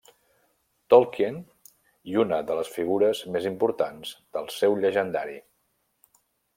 [0.93, 1.37] Tolkien,
[2.13, 5.41] i una de les figures més importants del seu llegendari.